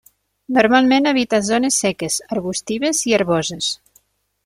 Normalment 0.55 1.09
habita 1.11 1.41
zones 1.51 1.79
seques, 1.83 2.19
arbustives 2.37 3.07
i 3.11 3.17
herboses. 3.19 3.73